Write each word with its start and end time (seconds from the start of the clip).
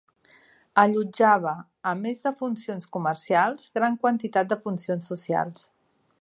Allotjava, 0.83 1.51
a 1.91 1.93
més 1.99 2.23
de 2.27 2.31
funcions 2.39 2.89
comercials, 2.97 3.69
gran 3.79 3.99
quantitat 4.07 4.51
de 4.55 4.59
funcions 4.65 5.13
socials. 5.13 5.71